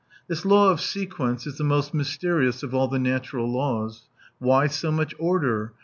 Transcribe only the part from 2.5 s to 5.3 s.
of all the natural laws. Why so much